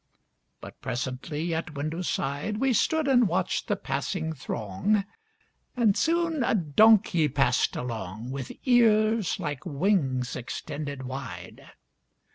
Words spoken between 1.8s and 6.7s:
side We stood and watched the passing throng, And soon a